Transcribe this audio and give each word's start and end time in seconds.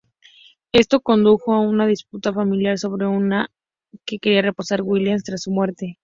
Esto 0.71 1.01
condujo 1.01 1.53
a 1.53 1.59
una 1.61 1.85
disputa 1.85 2.33
familiar 2.33 2.75
sobre 2.79 3.05
cómo 3.05 3.21
quería 4.03 4.41
reposar 4.41 4.81
Williams 4.81 5.23
tras 5.23 5.43
su 5.43 5.51
muerte. 5.51 5.99